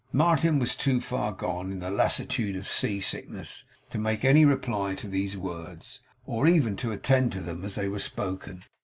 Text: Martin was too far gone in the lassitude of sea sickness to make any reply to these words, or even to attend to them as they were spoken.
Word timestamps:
Martin 0.11 0.57
was 0.57 0.75
too 0.75 0.99
far 0.99 1.31
gone 1.31 1.71
in 1.71 1.77
the 1.77 1.91
lassitude 1.91 2.55
of 2.55 2.67
sea 2.67 2.99
sickness 2.99 3.65
to 3.91 3.99
make 3.99 4.25
any 4.25 4.43
reply 4.43 4.95
to 4.95 5.07
these 5.07 5.37
words, 5.37 6.01
or 6.25 6.47
even 6.47 6.75
to 6.75 6.91
attend 6.91 7.31
to 7.31 7.39
them 7.39 7.63
as 7.63 7.75
they 7.75 7.87
were 7.87 7.99
spoken. 7.99 8.63